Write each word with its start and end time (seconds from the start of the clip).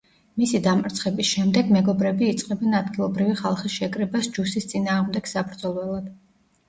მისი 0.43 0.59
დამარცხების 0.67 1.27
შემდეგ 1.33 1.69
მეგობრები 1.75 2.31
იწყებენ 2.35 2.79
ადგილობრივი 2.79 3.35
ხალხის 3.45 3.75
შეკრებას 3.79 4.31
ჯუსის 4.39 4.71
წინააღმდეგ 4.73 5.31
საბრძოლველად. 5.37 6.09